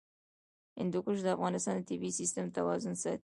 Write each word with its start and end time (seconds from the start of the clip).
هندوکش 0.79 1.17
د 1.23 1.27
افغانستان 1.37 1.75
د 1.77 1.81
طبعي 1.89 2.11
سیسټم 2.19 2.45
توازن 2.57 2.95
ساتي. 3.03 3.19